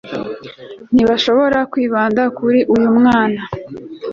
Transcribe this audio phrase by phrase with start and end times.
[0.93, 3.41] ntibashobora kwibanda kuri uyu mwana